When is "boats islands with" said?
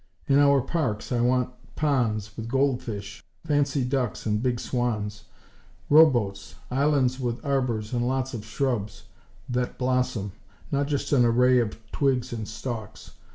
6.09-7.39